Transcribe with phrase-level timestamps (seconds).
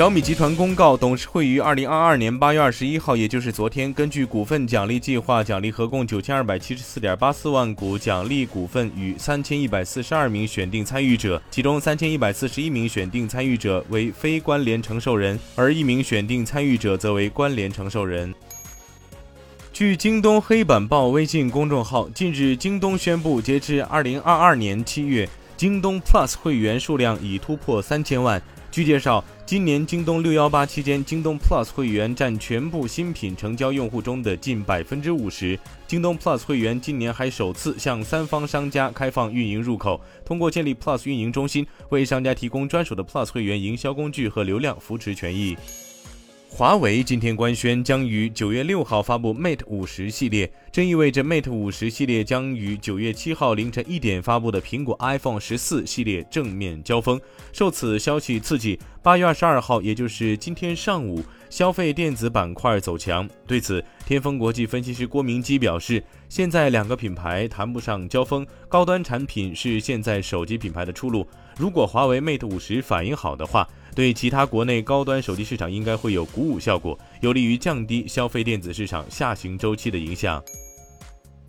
[0.00, 18.34] 小米集团公告，董事会于二零二二年八月二十一号，也就是昨天，根据股份奖励计划，奖励合共九千二百七十四点八四万股奖励股份与三千一百四十二名选定参与者，其中三千一百四十一名选定参与者为非关联承受人，而一名选定参与者则为关联承受人。
[19.70, 28.42] 据京东黑板报微信公众号，近日京东宣布，截至二零二二年七月，京东 Plus 会员数量已突破三千万。
[28.70, 35.58] 据介绍，今年京东六幺八期间，京东 Plus 会员占全部新品成交用户中的近百分之五十。
[35.88, 45.56] 京东 Plus 会员今年还首次向三方商家开放运营入口，通过建立 Plus 运营中心，为商家提供专属的 Plus 会员营销工具和流量扶持权益。
[46.52, 57.18] 华为今天官宣，将于九月六号发布 Mate 五十系列，这意味着 Mate 五十系列将与九月七号凌晨一点发布的苹果 iPhone 十四系列正面交锋。
[57.52, 63.26] 受此消息刺激，八月二十二号，也就是今天上午，消费电子板块走强。
[63.46, 71.26] 对此，天风国际分析师郭明基表示，现在两个品牌谈不上交锋，高端产品是现在手机品牌的出路。
[71.56, 80.42] 如果华为 Mate 五十反应好的话，对其他国内高端手机市场应该会有鼓舞效果，有利于降低消费电子市场下行周期的影响。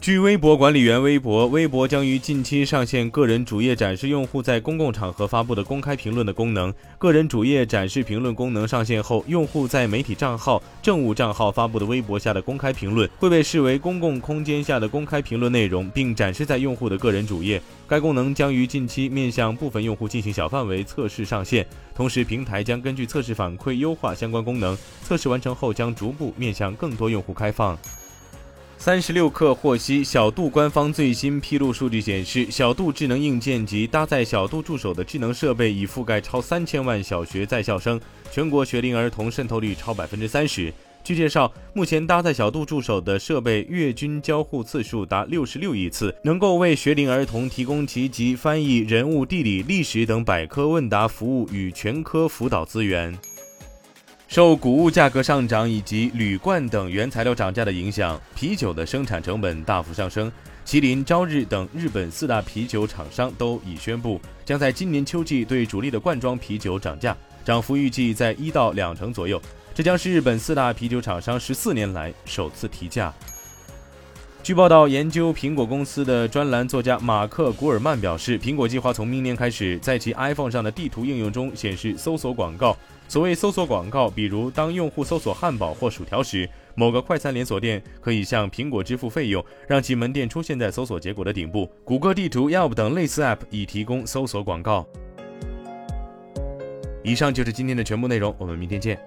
[0.00, 6.72] 据微博管理员微博，微博将于近期上线个人主页展示用户在公共场合发布的公开评论的功能。
[6.96, 17.60] 个人主页展示评论功能上线后，用户在媒体账号、政务账号发布的微博下的公开评论会被视为公共空间下的公开评论内容，并展示在用户的个人主页。
[17.86, 24.74] 该功能将于近期面向部分用户进行小范围测试上线，同时平台将根据测试反馈优化相关功能。
[25.02, 27.78] 测试完成后，将逐步面向更多用户开放。
[28.80, 38.00] 三十六氪获悉，小度官方最新披露数据显示，小度智能硬件及搭载小度助手的智能设备已覆盖超三千万小学在校生，
[38.32, 40.72] 全国学龄儿童渗透率超百分之三十。
[41.04, 53.14] 据介绍，目前搭载小度助手的设备月均交互次数达六十六亿次，能够为学龄儿童提供其集翻译、人物、地理、历史等百科问答服务与全科辅导资源。
[54.30, 60.30] 受谷物价格上涨以及铝罐等原材料涨价的影响，啤酒的生产成本大幅上升。
[60.64, 69.42] 麒麟、朝日等日本四大啤酒厂商都已宣布，将在今年秋季对主力的罐装啤酒涨价，涨幅预计在一到两成左右。
[69.74, 73.12] 这将是日本四大啤酒厂商十四年来首次提价。
[74.42, 82.74] 据报道，研究苹果公司的专栏作家马克·古尔曼表示，苹果计划从明年开始，在其 iPhone 上的地图应用中显示搜索广告。
[83.06, 91.70] 所谓搜索广告，比如当用户搜索汉堡或薯条时，某个快餐连锁店可以向苹果支付费用，让其门店出现在搜索结果的顶部。
[91.84, 94.86] 谷歌地图、Yelp 等类似 App 已提供搜索广告。
[97.04, 98.98] 以上就是今天的全部内容，我们明天见。